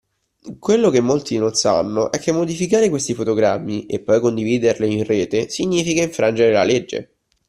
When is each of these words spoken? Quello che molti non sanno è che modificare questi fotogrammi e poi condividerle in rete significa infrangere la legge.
Quello 0.57 0.89
che 0.89 0.99
molti 0.99 1.37
non 1.37 1.53
sanno 1.53 2.11
è 2.11 2.17
che 2.17 2.31
modificare 2.31 2.89
questi 2.89 3.13
fotogrammi 3.13 3.85
e 3.85 3.99
poi 3.99 4.19
condividerle 4.19 4.87
in 4.87 5.03
rete 5.03 5.47
significa 5.49 6.01
infrangere 6.01 6.51
la 6.51 6.63
legge. 6.63 7.11